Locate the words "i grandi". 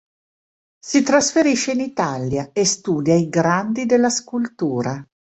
3.13-3.85